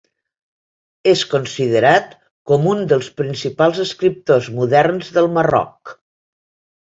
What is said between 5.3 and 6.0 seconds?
Marroc.